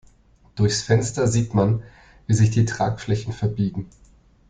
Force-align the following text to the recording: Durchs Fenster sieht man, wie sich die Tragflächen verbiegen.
Durchs 0.55 0.81
Fenster 0.81 1.27
sieht 1.27 1.53
man, 1.53 1.83
wie 2.25 2.33
sich 2.33 2.49
die 2.49 2.65
Tragflächen 2.65 3.33
verbiegen. 3.33 3.85